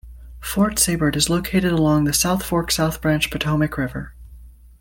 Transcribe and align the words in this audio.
Fort 0.39 0.77
Seybert 0.77 1.15
is 1.15 1.29
located 1.29 1.71
along 1.71 2.05
the 2.05 2.11
South 2.13 2.43
Fork 2.43 2.71
South 2.71 3.01
Branch 3.01 3.29
Potomac 3.29 3.77
River. 3.77 4.15